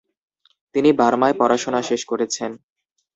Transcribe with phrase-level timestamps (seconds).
[0.75, 2.51] তিনি বার্মায় পড়াশোনা শেষ করেছেন।